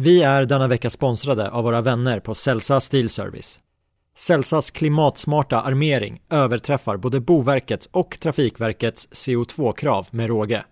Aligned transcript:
Vi 0.00 0.22
är 0.22 0.44
denna 0.44 0.68
vecka 0.68 0.90
sponsrade 0.90 1.50
av 1.50 1.64
våra 1.64 1.80
vänner 1.80 2.20
på 2.20 2.34
Celsa 2.34 2.80
Steel 2.80 3.08
Service. 3.08 3.60
Celsas 4.16 4.70
klimatsmarta 4.70 5.60
armering 5.60 6.20
överträffar 6.30 6.96
både 6.96 7.20
Boverkets 7.20 7.88
och 7.92 8.20
Trafikverkets 8.20 9.08
CO2-krav 9.12 10.08
med 10.10 10.26
råge. 10.26 10.64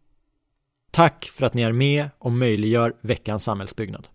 Tack 0.90 1.24
för 1.24 1.46
att 1.46 1.54
ni 1.54 1.62
är 1.62 1.72
med 1.72 2.08
och 2.18 2.32
möjliggör 2.32 2.96
veckans 3.00 3.44
samhällsbyggnad. 3.44 4.08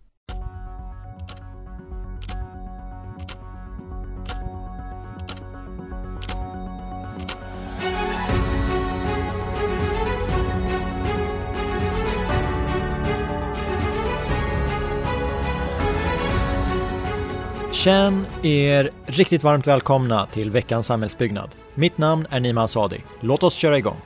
Känn 17.84 18.26
er 18.42 18.90
riktigt 19.06 19.44
varmt 19.44 19.66
välkomna 19.66 20.26
till 20.26 20.50
veckans 20.50 20.86
samhällsbyggnad. 20.86 21.50
Mitt 21.74 21.98
namn 21.98 22.26
är 22.30 22.40
Nima 22.40 22.62
Asadi. 22.62 23.00
Låt 23.20 23.42
oss 23.42 23.54
köra 23.54 23.78
igång. 23.78 23.96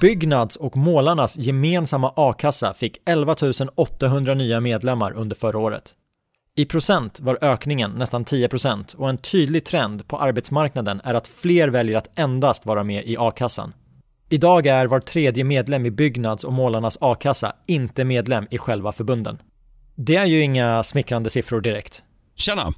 Byggnads 0.00 0.56
och 0.56 0.76
målarnas 0.76 1.38
gemensamma 1.38 2.12
a-kassa 2.16 2.74
fick 2.74 2.98
11 3.06 3.36
800 3.74 4.34
nya 4.34 4.60
medlemmar 4.60 5.12
under 5.12 5.36
förra 5.36 5.58
året. 5.58 5.94
I 6.54 6.64
procent 6.64 7.20
var 7.20 7.38
ökningen 7.40 7.90
nästan 7.90 8.24
10 8.24 8.48
procent 8.48 8.94
och 8.94 9.08
en 9.08 9.18
tydlig 9.18 9.64
trend 9.64 10.08
på 10.08 10.18
arbetsmarknaden 10.18 11.00
är 11.04 11.14
att 11.14 11.28
fler 11.28 11.68
väljer 11.68 11.96
att 11.96 12.18
endast 12.18 12.66
vara 12.66 12.84
med 12.84 13.06
i 13.06 13.16
a-kassan. 13.18 13.72
Idag 14.28 14.66
är 14.66 14.86
var 14.86 15.00
tredje 15.00 15.44
medlem 15.44 15.86
i 15.86 15.90
Byggnads 15.90 16.44
och 16.44 16.52
målarnas 16.52 16.98
a-kassa 17.00 17.52
inte 17.66 18.04
medlem 18.04 18.46
i 18.50 18.58
själva 18.58 18.92
förbunden. 18.92 19.38
Det 19.94 20.16
är 20.16 20.26
ju 20.26 20.40
inga 20.40 20.82
smickrande 20.82 21.30
siffror 21.30 21.60
direkt. 21.60 22.02
Tjena! 22.38 22.72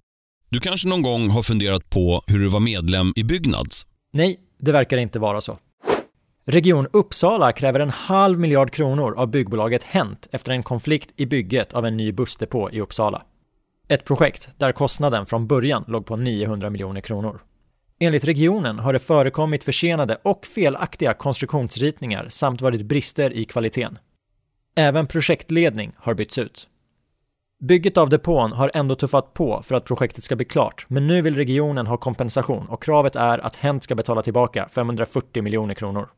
Du 0.48 0.60
kanske 0.60 0.88
någon 0.88 1.02
gång 1.02 1.30
har 1.30 1.42
funderat 1.42 1.90
på 1.90 2.22
hur 2.26 2.38
du 2.38 2.48
var 2.48 2.60
medlem 2.60 3.12
i 3.16 3.24
Byggnads? 3.24 3.86
Nej, 4.12 4.40
det 4.60 4.72
verkar 4.72 4.96
inte 4.96 5.18
vara 5.18 5.40
så. 5.40 5.58
Region 6.46 6.86
Uppsala 6.92 7.52
kräver 7.52 7.80
en 7.80 7.90
halv 7.90 8.38
miljard 8.38 8.70
kronor 8.70 9.14
av 9.18 9.30
byggbolaget 9.30 9.82
Hent 9.82 10.28
efter 10.32 10.52
en 10.52 10.62
konflikt 10.62 11.12
i 11.16 11.26
bygget 11.26 11.72
av 11.72 11.86
en 11.86 11.96
ny 11.96 12.12
bussdepå 12.12 12.70
i 12.70 12.80
Uppsala. 12.80 13.22
Ett 13.88 14.04
projekt 14.04 14.48
där 14.56 14.72
kostnaden 14.72 15.26
från 15.26 15.46
början 15.46 15.84
låg 15.88 16.06
på 16.06 16.16
900 16.16 16.70
miljoner 16.70 17.00
kronor. 17.00 17.40
Enligt 18.00 18.24
regionen 18.24 18.78
har 18.78 18.92
det 18.92 18.98
förekommit 18.98 19.64
försenade 19.64 20.18
och 20.24 20.46
felaktiga 20.46 21.14
konstruktionsritningar 21.14 22.26
samt 22.28 22.60
varit 22.60 22.82
brister 22.82 23.32
i 23.32 23.44
kvaliteten. 23.44 23.98
Även 24.76 25.06
projektledning 25.06 25.92
har 25.96 26.14
bytts 26.14 26.38
ut. 26.38 26.68
Bygget 27.60 27.96
av 27.96 28.08
depån 28.08 28.52
har 28.52 28.70
ändå 28.74 28.94
tuffat 28.94 29.34
på 29.34 29.62
för 29.62 29.74
att 29.74 29.84
projektet 29.84 30.24
ska 30.24 30.36
bli 30.36 30.44
klart, 30.44 30.84
men 30.88 31.06
nu 31.06 31.22
vill 31.22 31.36
regionen 31.36 31.86
ha 31.86 31.96
kompensation 31.96 32.68
och 32.68 32.82
kravet 32.82 33.16
är 33.16 33.38
att 33.38 33.56
Hent 33.56 33.82
ska 33.82 33.94
betala 33.94 34.22
tillbaka 34.22 34.68
540 34.68 35.42
miljoner 35.42 35.74
kronor. 35.74 36.08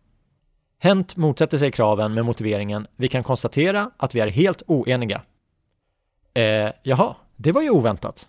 Hent 0.79 1.17
motsätter 1.17 1.59
sig 1.59 1.71
kraven 1.71 2.15
med 2.15 2.25
motiveringen 2.25 2.87
“Vi 2.97 3.09
kan 3.09 3.23
konstatera 3.23 3.91
att 3.97 4.15
vi 4.15 4.21
är 4.21 4.29
helt 4.29 4.63
oeniga”. 4.67 5.23
Eh, 6.35 6.71
jaha, 6.83 7.17
det 7.37 7.53
var 7.53 7.63
ju 7.63 7.71
oväntat. 7.71 8.29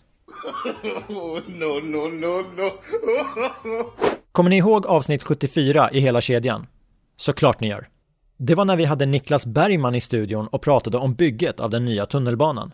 no, 1.08 1.40
no, 1.82 2.08
no, 2.10 2.46
no. 2.58 2.72
Kommer 4.32 4.50
ni 4.50 4.58
ihåg 4.58 4.86
avsnitt 4.86 5.24
74 5.24 5.92
i 5.92 6.00
hela 6.00 6.22
kedjan? 6.22 6.68
Såklart 7.16 7.60
ni 7.60 7.68
gör. 7.68 7.90
Det 8.38 8.56
var 8.56 8.66
när 8.66 8.78
vi 8.78 8.86
hade 8.86 9.06
Niklas 9.06 9.46
Bergman 9.46 9.96
i 9.96 10.02
studion 10.02 10.48
och 10.48 10.62
pratade 10.62 10.98
om 10.98 11.14
bygget 11.14 11.60
av 11.60 11.70
den 11.70 11.86
nya 11.86 12.06
tunnelbanan. 12.06 12.74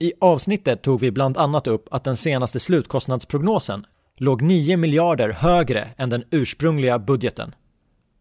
I 0.00 0.12
avsnittet 0.20 0.82
tog 0.82 1.00
vi 1.00 1.10
bland 1.10 1.36
annat 1.36 1.66
upp 1.66 1.88
att 1.90 2.04
den 2.04 2.16
senaste 2.16 2.60
slutkostnadsprognosen 2.60 3.86
låg 4.16 4.42
9 4.42 4.76
miljarder 4.76 5.32
högre 5.32 5.90
än 5.98 6.10
den 6.10 6.24
ursprungliga 6.30 6.98
budgeten. 6.98 7.54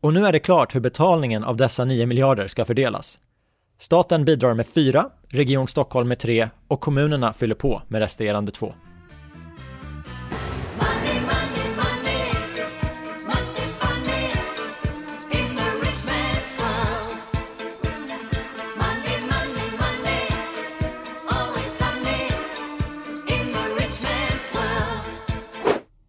Och 0.02 0.14
nu 0.14 0.26
är 0.26 0.32
det 0.32 0.40
klart 0.40 0.76
hur 0.76 0.80
betalningen 0.80 1.44
av 1.44 1.58
dessa 1.58 1.86
9 1.86 2.06
miljarder 2.06 2.48
ska 2.48 2.66
fördelas. 2.66 3.18
Staten 3.78 4.26
bidrar 4.26 4.54
med 4.54 4.68
4, 4.68 5.10
Region 5.30 5.68
Stockholm 5.68 6.08
med 6.08 6.20
3 6.20 6.50
och 6.68 6.82
kommunerna 6.82 7.34
fyller 7.34 7.56
på 7.56 7.82
med 7.88 8.00
resterande 8.02 8.52
2. 8.52 8.74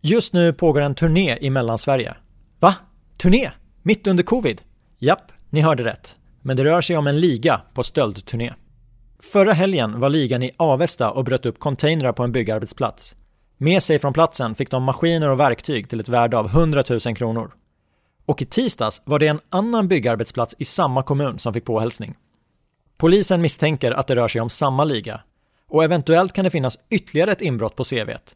Just 0.06 0.32
nu 0.32 0.52
pågår 0.52 0.80
en 0.80 0.94
turné 0.94 1.38
i 1.40 1.50
Mellansverige. 1.50 2.14
Va? 2.60 2.74
Turné? 3.22 3.50
Mitt 3.82 4.06
under 4.06 4.24
covid? 4.24 4.62
Japp, 4.98 5.32
ni 5.50 5.60
hörde 5.60 5.84
rätt. 5.84 6.16
Men 6.42 6.56
det 6.56 6.64
rör 6.64 6.80
sig 6.80 6.96
om 6.96 7.06
en 7.06 7.20
liga 7.20 7.60
på 7.74 7.82
stöldturné. 7.82 8.54
Förra 9.32 9.52
helgen 9.52 10.00
var 10.00 10.10
ligan 10.10 10.42
i 10.42 10.50
Avesta 10.56 11.10
och 11.10 11.24
bröt 11.24 11.46
upp 11.46 11.58
containrar 11.58 12.12
på 12.12 12.22
en 12.22 12.32
byggarbetsplats. 12.32 13.16
Med 13.58 13.82
sig 13.82 13.98
från 13.98 14.12
platsen 14.12 14.54
fick 14.54 14.70
de 14.70 14.82
maskiner 14.82 15.28
och 15.28 15.40
verktyg 15.40 15.88
till 15.88 16.00
ett 16.00 16.08
värde 16.08 16.38
av 16.38 16.46
100 16.46 16.84
000 16.90 17.16
kronor. 17.16 17.54
Och 18.26 18.42
i 18.42 18.44
tisdags 18.44 19.02
var 19.04 19.18
det 19.18 19.26
en 19.26 19.40
annan 19.50 19.88
byggarbetsplats 19.88 20.54
i 20.58 20.64
samma 20.64 21.02
kommun 21.02 21.38
som 21.38 21.52
fick 21.52 21.64
påhälsning. 21.64 22.14
Polisen 22.96 23.40
misstänker 23.40 23.92
att 23.92 24.06
det 24.06 24.16
rör 24.16 24.28
sig 24.28 24.40
om 24.40 24.50
samma 24.50 24.84
liga 24.84 25.20
och 25.68 25.84
eventuellt 25.84 26.32
kan 26.32 26.44
det 26.44 26.50
finnas 26.50 26.78
ytterligare 26.90 27.32
ett 27.32 27.42
inbrott 27.42 27.76
på 27.76 27.84
CVt. 27.84 28.34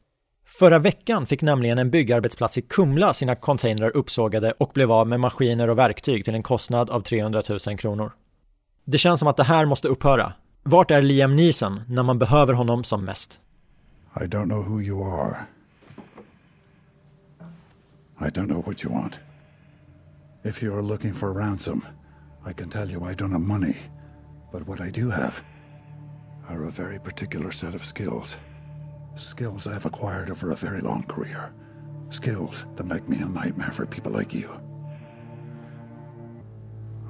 Förra 0.58 0.78
veckan 0.78 1.26
fick 1.26 1.42
nämligen 1.42 1.78
en 1.78 1.90
byggarbetsplats 1.90 2.58
i 2.58 2.62
Kumla 2.62 3.14
sina 3.14 3.34
containrar 3.34 3.96
uppsågade 3.96 4.52
och 4.58 4.70
blev 4.74 4.92
av 4.92 5.08
med 5.08 5.20
maskiner 5.20 5.70
och 5.70 5.78
verktyg 5.78 6.24
till 6.24 6.34
en 6.34 6.42
kostnad 6.42 6.90
av 6.90 7.00
300 7.00 7.42
000 7.66 7.78
kronor. 7.78 8.12
Det 8.84 8.98
känns 8.98 9.20
som 9.20 9.28
att 9.28 9.36
det 9.36 9.42
här 9.42 9.66
måste 9.66 9.88
upphöra. 9.88 10.32
Vart 10.62 10.90
är 10.90 11.02
Liam 11.02 11.36
Neeson 11.36 11.80
när 11.88 12.02
man 12.02 12.18
behöver 12.18 12.52
honom 12.52 12.84
som 12.84 13.04
mest? 13.04 13.40
I 14.20 14.24
don't 14.24 14.44
know 14.44 14.64
who 14.68 14.82
you 14.82 15.20
are. 15.20 15.36
I 18.20 18.30
don't 18.30 18.46
know 18.46 18.64
what 18.66 18.84
you 18.84 18.94
want. 18.94 19.20
If 20.44 20.62
you 20.62 20.78
are 20.78 20.82
looking 20.82 21.14
for 21.14 21.34
ransom, 21.34 21.82
I 22.50 22.52
can 22.52 22.68
tell 22.68 22.90
you 22.90 23.10
I 23.10 23.14
don't 23.14 23.32
have 23.32 23.44
money. 23.44 23.76
But 24.52 24.68
what 24.68 24.80
I 24.80 25.00
do 25.00 25.10
have 25.10 25.32
are 26.48 26.66
a 26.66 26.70
very 26.76 26.98
particular 26.98 27.50
set 27.50 27.74
of 27.74 27.84
skills. 27.84 28.38
Skills 29.18 29.66
I've 29.66 29.84
acquired 29.84 30.30
over 30.30 30.52
a 30.52 30.56
very 30.56 30.80
long 30.80 31.02
career. 31.02 31.52
Skills 32.10 32.66
that 32.76 32.86
make 32.86 33.08
me 33.08 33.16
a 33.22 33.26
nightmare 33.26 33.72
for 33.72 33.86
people 33.86 34.12
like 34.18 34.38
you. 34.38 34.48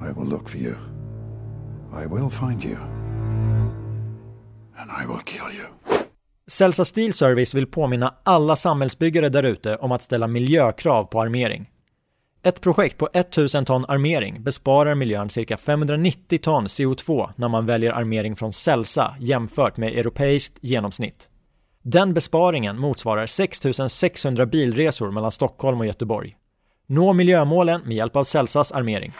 I 0.01 0.11
will 0.11 0.27
look 0.27 0.49
for 0.49 0.57
you. 0.57 0.75
I 1.93 2.05
will 2.07 2.29
find 2.29 2.63
you. 2.63 2.77
And 4.75 4.91
I 5.03 5.05
will 5.07 5.21
kill 5.25 5.51
you. 5.57 5.65
Celsa 6.47 6.85
Steel 6.85 7.13
Service 7.13 7.55
vill 7.55 7.67
påminna 7.67 8.13
alla 8.23 8.55
samhällsbyggare 8.55 9.29
därute 9.29 9.75
om 9.75 9.91
att 9.91 10.01
ställa 10.01 10.27
miljökrav 10.27 11.03
på 11.03 11.21
armering. 11.21 11.69
Ett 12.43 12.61
projekt 12.61 12.97
på 12.97 13.09
1000 13.13 13.65
ton 13.65 13.85
armering 13.87 14.43
besparar 14.43 14.95
miljön 14.95 15.29
cirka 15.29 15.57
590 15.57 16.39
ton 16.41 16.67
CO2 16.67 17.29
när 17.35 17.47
man 17.47 17.65
väljer 17.65 17.91
armering 17.91 18.35
från 18.35 18.53
Celsa 18.53 19.15
jämfört 19.19 19.77
med 19.77 19.97
europeiskt 19.97 20.57
genomsnitt. 20.61 21.29
Den 21.83 22.13
besparingen 22.13 22.79
motsvarar 22.79 23.25
6 23.25 23.61
600 23.89 24.45
bilresor 24.45 25.11
mellan 25.11 25.31
Stockholm 25.31 25.79
och 25.79 25.85
Göteborg. 25.85 26.35
Nå 26.87 27.13
miljömålen 27.13 27.81
med 27.85 27.97
hjälp 27.97 28.15
av 28.15 28.23
Celsas 28.23 28.71
armering. 28.71 29.13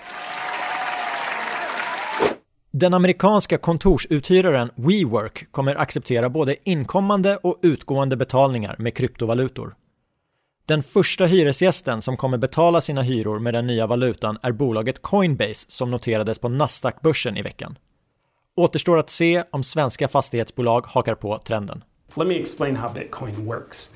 Den 2.72 2.94
amerikanska 2.94 3.58
kontorsuthyraren 3.58 4.72
WeWork 4.76 5.52
kommer 5.52 5.76
acceptera 5.76 6.30
både 6.30 6.70
inkommande 6.70 7.38
och 7.38 7.60
utgående 7.62 8.18
betalningar 8.18 8.76
med 8.80 8.96
kryptovalutor. 8.96 9.74
Den 10.66 10.84
första 10.84 11.26
hyresgästen 11.26 12.02
som 12.02 12.18
kommer 12.18 12.38
betala 12.38 12.82
sina 12.82 13.02
hyror 13.02 13.40
med 13.40 13.54
den 13.54 13.68
nya 13.68 13.88
valutan 13.88 14.38
är 14.42 14.52
bolaget 14.52 15.02
Coinbase 15.02 15.66
som 15.68 15.92
noterades 15.92 16.40
på 16.40 16.50
Nasdaq-börsen 16.50 17.38
i 17.38 17.42
veckan. 17.42 17.78
Återstår 18.56 18.98
att 18.98 19.10
se 19.10 19.44
om 19.52 19.64
svenska 19.64 20.08
fastighetsbolag 20.08 20.86
hakar 20.88 21.16
på 21.16 21.38
trenden. 21.38 21.84
Let 22.16 22.28
me 22.28 22.36
explain 22.36 22.76
how 22.76 22.90
Bitcoin 22.90 23.46
works. 23.46 23.94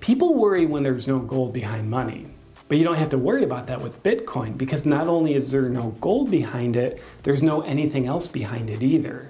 People 0.00 0.34
worry 0.34 0.66
when 0.66 0.82
there's 0.82 1.06
no 1.06 1.18
gold 1.18 1.52
behind 1.52 1.90
money. 1.90 2.26
But 2.68 2.78
you 2.78 2.84
don't 2.84 2.98
have 2.98 3.10
to 3.10 3.18
worry 3.18 3.44
about 3.44 3.66
that 3.66 3.82
with 3.82 4.02
Bitcoin 4.02 4.56
because 4.56 4.88
not 4.88 5.06
only 5.08 5.34
is 5.34 5.50
there 5.50 5.68
no 5.68 5.92
gold 6.00 6.30
behind 6.30 6.76
it, 6.76 7.00
there's 7.22 7.42
no 7.42 7.62
anything 7.62 8.06
else 8.06 8.32
behind 8.32 8.70
it 8.70 8.82
either. 8.82 9.28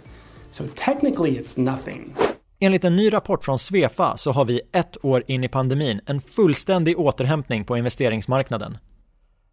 So 0.51 0.67
technically 0.75 1.39
it's 1.39 1.59
nothing. 1.59 2.15
Enligt 2.61 2.85
en 2.85 2.97
ny 2.97 3.13
rapport 3.13 3.45
från 3.45 3.59
Svefa 3.59 4.17
så 4.17 4.33
har 4.33 4.45
vi 4.45 4.61
ett 4.73 5.05
år 5.05 5.25
in 5.27 5.45
i 5.45 5.49
pandemin 5.49 6.01
en 6.07 6.21
fullständig 6.21 6.99
återhämtning 6.99 7.65
på 7.65 7.77
investeringsmarknaden. 7.77 8.79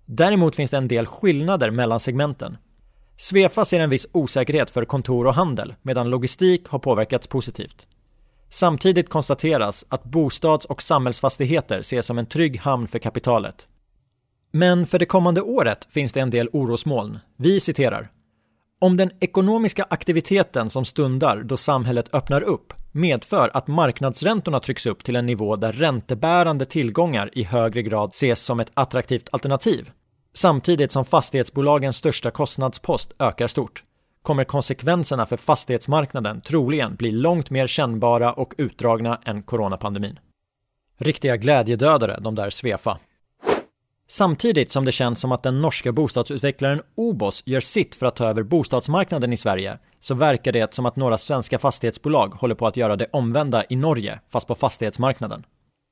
Däremot 0.06 0.56
finns 0.56 0.71
det 0.71 0.77
en 0.77 0.88
del 0.88 1.06
skillnader 1.06 1.71
mellan 1.71 2.00
segmenten. 2.00 2.57
Svefa 3.15 3.65
ser 3.65 3.79
en 3.79 3.89
viss 3.89 4.07
osäkerhet 4.12 4.69
för 4.69 4.85
kontor 4.85 5.27
och 5.27 5.33
handel 5.33 5.75
medan 5.81 6.09
logistik 6.09 6.68
har 6.68 6.79
påverkats 6.79 7.27
positivt. 7.27 7.88
Samtidigt 8.49 9.09
konstateras 9.09 9.85
att 9.89 10.03
bostads 10.03 10.65
och 10.65 10.81
samhällsfastigheter 10.81 11.79
ses 11.79 12.05
som 12.05 12.17
en 12.17 12.25
trygg 12.25 12.59
hamn 12.59 12.88
för 12.88 12.99
kapitalet. 12.99 13.67
Men 14.51 14.85
för 14.85 14.99
det 14.99 15.05
kommande 15.05 15.41
året 15.41 15.88
finns 15.89 16.13
det 16.13 16.19
en 16.19 16.29
del 16.29 16.49
orosmoln. 16.53 17.19
Vi 17.38 17.59
citerar. 17.59 18.11
Om 18.79 18.97
den 18.97 19.11
ekonomiska 19.19 19.85
aktiviteten 19.89 20.69
som 20.69 20.85
stundar 20.85 21.44
då 21.44 21.57
samhället 21.57 22.13
öppnar 22.13 22.41
upp 22.41 22.73
medför 22.91 23.51
att 23.53 23.67
marknadsräntorna 23.67 24.59
trycks 24.59 24.85
upp 24.85 25.03
till 25.03 25.15
en 25.15 25.25
nivå 25.25 25.55
där 25.55 25.73
räntebärande 25.73 26.65
tillgångar 26.65 27.29
i 27.33 27.43
högre 27.43 27.81
grad 27.81 28.09
ses 28.09 28.41
som 28.41 28.59
ett 28.59 28.71
attraktivt 28.73 29.29
alternativ, 29.31 29.91
samtidigt 30.33 30.91
som 30.91 31.05
fastighetsbolagens 31.05 31.95
största 31.95 32.31
kostnadspost 32.31 33.13
ökar 33.19 33.47
stort, 33.47 33.83
kommer 34.27 34.44
konsekvenserna 34.44 35.25
för 35.25 35.38
fastighetsmarknaden 35.38 36.41
troligen 36.41 36.95
bli 36.95 37.12
långt 37.12 37.50
mer 37.50 37.68
kännbara 37.68 38.33
och 38.33 38.53
utdragna 38.57 39.21
än 39.25 39.44
coronapandemin. 39.44 40.19
Riktiga 40.97 41.38
glädjedödare, 41.38 42.19
de 42.21 42.35
där 42.35 42.50
Svefa. 42.50 42.97
Samtidigt 44.07 44.71
som 44.71 44.85
det 44.85 44.91
känns 44.91 45.19
som 45.19 45.31
att 45.31 45.44
den 45.44 45.62
norska 45.62 45.91
bostadsutvecklaren 45.91 46.81
Obos 46.95 47.44
gör 47.45 47.59
sitt 47.59 47.95
för 47.95 48.06
att 48.06 48.15
ta 48.15 48.27
över 48.27 48.44
bostadsmarknaden 48.44 49.33
i 49.33 49.38
Sverige, 49.38 49.77
så 50.00 50.15
verkar 50.15 50.51
det 50.51 50.74
som 50.74 50.85
att 50.85 50.95
några 50.95 51.18
svenska 51.18 51.59
fastighetsbolag 51.59 52.27
håller 52.27 52.56
på 52.56 52.68
att 52.68 52.77
göra 52.77 52.95
det 52.95 53.07
omvända 53.13 53.63
i 53.69 53.75
Norge, 53.75 54.19
fast 54.29 54.47
på 54.47 54.56
fastighetsmarknaden. 54.56 55.44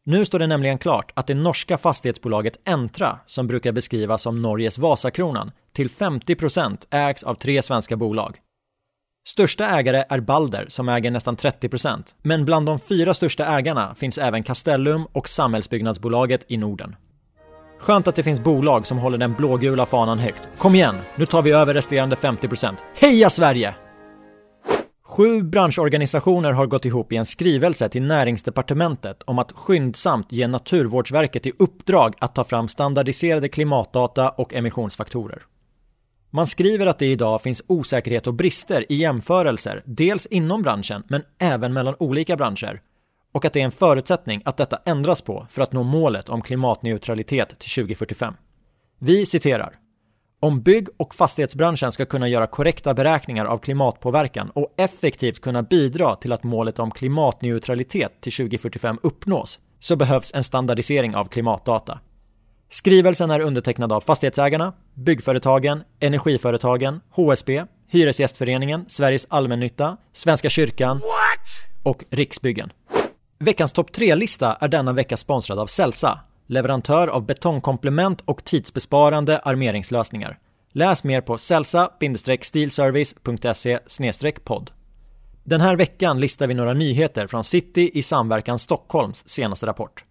Nu 0.07 0.25
står 0.25 0.39
det 0.39 0.47
nämligen 0.47 0.77
klart 0.77 1.11
att 1.13 1.27
det 1.27 1.33
norska 1.33 1.77
fastighetsbolaget 1.77 2.57
Entra, 2.65 3.19
som 3.25 3.47
brukar 3.47 3.71
beskrivas 3.71 4.21
som 4.21 4.41
Norges 4.41 4.77
Vasakronan, 4.77 5.51
till 5.73 5.89
50% 5.89 6.77
ägs 6.91 7.23
av 7.23 7.33
tre 7.33 7.61
svenska 7.61 7.97
bolag. 7.97 8.37
Största 9.27 9.65
ägare 9.65 10.03
är 10.09 10.19
Balder 10.19 10.65
som 10.67 10.89
äger 10.89 11.11
nästan 11.11 11.35
30%, 11.37 12.03
men 12.21 12.45
bland 12.45 12.65
de 12.65 12.79
fyra 12.79 13.13
största 13.13 13.45
ägarna 13.45 13.95
finns 13.95 14.17
även 14.17 14.43
Castellum 14.43 15.05
och 15.11 15.29
Samhällsbyggnadsbolaget 15.29 16.45
i 16.47 16.57
Norden. 16.57 16.95
Skönt 17.79 18.07
att 18.07 18.15
det 18.15 18.23
finns 18.23 18.43
bolag 18.43 18.87
som 18.87 18.97
håller 18.97 19.17
den 19.17 19.33
blågula 19.33 19.85
fanan 19.85 20.19
högt. 20.19 20.47
Kom 20.57 20.75
igen, 20.75 20.95
nu 21.15 21.25
tar 21.25 21.41
vi 21.41 21.51
över 21.51 21.73
resterande 21.73 22.15
50%. 22.15 22.75
Heja 22.95 23.29
Sverige! 23.29 23.75
Sju 25.07 25.43
branschorganisationer 25.43 26.51
har 26.51 26.65
gått 26.65 26.85
ihop 26.85 27.11
i 27.11 27.15
en 27.15 27.25
skrivelse 27.25 27.89
till 27.89 28.03
näringsdepartementet 28.03 29.23
om 29.23 29.39
att 29.39 29.51
skyndsamt 29.51 30.31
ge 30.31 30.47
Naturvårdsverket 30.47 31.45
i 31.45 31.51
uppdrag 31.59 32.15
att 32.19 32.35
ta 32.35 32.43
fram 32.43 32.67
standardiserade 32.67 33.49
klimatdata 33.49 34.29
och 34.29 34.53
emissionsfaktorer. 34.53 35.43
Man 36.29 36.47
skriver 36.47 36.85
att 36.85 36.99
det 36.99 37.05
idag 37.05 37.41
finns 37.41 37.63
osäkerhet 37.67 38.27
och 38.27 38.33
brister 38.33 38.91
i 38.91 38.95
jämförelser, 38.95 39.83
dels 39.85 40.25
inom 40.25 40.61
branschen 40.61 41.03
men 41.07 41.21
även 41.39 41.73
mellan 41.73 41.95
olika 41.99 42.35
branscher 42.35 42.79
och 43.33 43.45
att 43.45 43.53
det 43.53 43.61
är 43.61 43.65
en 43.65 43.71
förutsättning 43.71 44.41
att 44.45 44.57
detta 44.57 44.79
ändras 44.85 45.21
på 45.21 45.47
för 45.49 45.61
att 45.61 45.73
nå 45.73 45.83
målet 45.83 46.29
om 46.29 46.41
klimatneutralitet 46.41 47.59
till 47.59 47.83
2045. 47.83 48.33
Vi 48.99 49.25
citerar 49.25 49.73
om 50.45 50.61
bygg 50.61 50.87
och 50.97 51.15
fastighetsbranschen 51.15 51.91
ska 51.91 52.05
kunna 52.05 52.27
göra 52.27 52.47
korrekta 52.47 52.93
beräkningar 52.93 53.45
av 53.45 53.57
klimatpåverkan 53.57 54.49
och 54.49 54.73
effektivt 54.77 55.41
kunna 55.41 55.63
bidra 55.63 56.15
till 56.15 56.31
att 56.31 56.43
målet 56.43 56.79
om 56.79 56.91
klimatneutralitet 56.91 58.21
till 58.21 58.33
2045 58.33 58.99
uppnås 59.03 59.59
så 59.79 59.95
behövs 59.95 60.31
en 60.35 60.43
standardisering 60.43 61.15
av 61.15 61.25
klimatdata. 61.25 61.99
Skrivelsen 62.69 63.31
är 63.31 63.39
undertecknad 63.39 63.91
av 63.91 64.01
Fastighetsägarna, 64.01 64.73
Byggföretagen, 64.93 65.83
Energiföretagen, 65.99 67.01
HSB, 67.09 67.63
Hyresgästföreningen, 67.87 68.85
Sveriges 68.87 69.27
Allmännytta, 69.29 69.97
Svenska 70.13 70.49
kyrkan 70.49 70.97
What? 70.97 71.83
och 71.83 72.03
Riksbyggen. 72.09 72.71
Veckans 73.39 73.73
topp 73.73 73.89
3-lista 73.91 74.57
är 74.61 74.67
denna 74.67 74.93
vecka 74.93 75.17
sponsrad 75.17 75.59
av 75.59 75.67
Celsa, 75.67 76.19
leverantör 76.47 77.07
av 77.07 77.25
betongkomplement 77.25 78.21
och 78.21 78.43
tidsbesparande 78.43 79.39
armeringslösningar. 79.39 80.39
Läs 80.71 81.03
mer 81.03 81.21
på 81.21 81.37
celsa-stilservice.se 81.37 84.31
podd. 84.43 84.71
Den 85.43 85.61
här 85.61 85.75
veckan 85.75 86.19
listar 86.19 86.47
vi 86.47 86.53
några 86.53 86.73
nyheter 86.73 87.27
från 87.27 87.43
City 87.43 87.91
i 87.93 88.01
samverkan 88.01 88.59
Stockholms 88.59 89.27
senaste 89.27 89.65
rapport. 89.65 90.05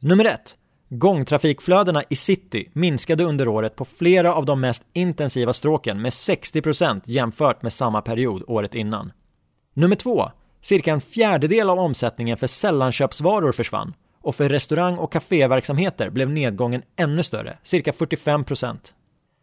Nummer 0.00 0.24
1. 0.24 0.56
Gångtrafikflödena 0.90 2.02
i 2.10 2.16
city 2.16 2.70
minskade 2.72 3.24
under 3.24 3.48
året 3.48 3.76
på 3.76 3.84
flera 3.84 4.34
av 4.34 4.44
de 4.44 4.60
mest 4.60 4.82
intensiva 4.92 5.52
stråken 5.52 6.02
med 6.02 6.10
60% 6.10 7.00
jämfört 7.04 7.62
med 7.62 7.72
samma 7.72 8.02
period 8.02 8.42
året 8.46 8.74
innan. 8.74 9.12
Nummer 9.74 9.96
2. 9.96 10.30
Cirka 10.60 10.92
en 10.92 11.00
fjärdedel 11.00 11.70
av 11.70 11.78
omsättningen 11.78 12.36
för 12.36 12.46
sällanköpsvaror 12.46 13.52
försvann 13.52 13.94
och 14.28 14.34
för 14.34 14.48
restaurang 14.48 14.98
och 14.98 15.12
kaféverksamheter 15.12 16.10
blev 16.10 16.30
nedgången 16.30 16.82
ännu 16.96 17.22
större, 17.22 17.58
cirka 17.62 17.90
45% 17.90 18.76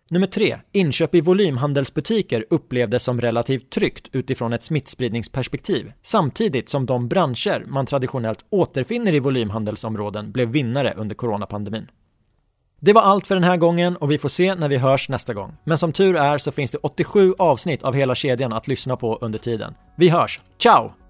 Nummer 0.09 0.27
3. 0.27 0.57
Inköp 0.71 1.15
i 1.15 1.21
volymhandelsbutiker 1.21 2.45
upplevdes 2.49 3.03
som 3.03 3.21
relativt 3.21 3.69
tryggt 3.69 4.07
utifrån 4.11 4.53
ett 4.53 4.63
smittspridningsperspektiv, 4.63 5.91
samtidigt 6.01 6.69
som 6.69 6.85
de 6.85 7.07
branscher 7.07 7.63
man 7.67 7.85
traditionellt 7.85 8.45
återfinner 8.49 9.13
i 9.13 9.19
volymhandelsområden 9.19 10.31
blev 10.31 10.49
vinnare 10.49 10.93
under 10.97 11.15
coronapandemin. 11.15 11.87
Det 12.79 12.93
var 12.93 13.01
allt 13.01 13.27
för 13.27 13.35
den 13.35 13.43
här 13.43 13.57
gången 13.57 13.97
och 13.97 14.11
vi 14.11 14.17
får 14.17 14.29
se 14.29 14.55
när 14.55 14.69
vi 14.69 14.77
hörs 14.77 15.09
nästa 15.09 15.33
gång. 15.33 15.57
Men 15.63 15.77
som 15.77 15.93
tur 15.93 16.15
är 16.15 16.37
så 16.37 16.51
finns 16.51 16.71
det 16.71 16.77
87 16.77 17.33
avsnitt 17.37 17.83
av 17.83 17.93
hela 17.93 18.15
kedjan 18.15 18.53
att 18.53 18.67
lyssna 18.67 18.97
på 18.97 19.17
under 19.21 19.39
tiden. 19.39 19.73
Vi 19.95 20.09
hörs, 20.09 20.39
ciao! 20.57 21.04